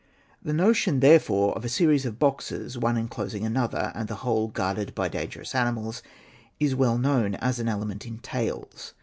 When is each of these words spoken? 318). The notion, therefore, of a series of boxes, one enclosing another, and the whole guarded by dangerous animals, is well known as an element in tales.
318). 0.41 0.47
The 0.57 0.63
notion, 0.65 0.99
therefore, 0.99 1.53
of 1.53 1.63
a 1.63 1.69
series 1.69 2.07
of 2.07 2.17
boxes, 2.17 2.75
one 2.75 2.97
enclosing 2.97 3.45
another, 3.45 3.91
and 3.93 4.07
the 4.07 4.15
whole 4.25 4.47
guarded 4.47 4.95
by 4.95 5.07
dangerous 5.07 5.53
animals, 5.53 6.01
is 6.59 6.73
well 6.73 6.97
known 6.97 7.35
as 7.35 7.59
an 7.59 7.67
element 7.69 8.07
in 8.07 8.17
tales. 8.17 8.95